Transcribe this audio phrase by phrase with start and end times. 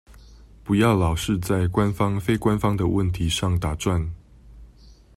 [0.63, 4.09] 不要老是在官方非官方的問題上打轉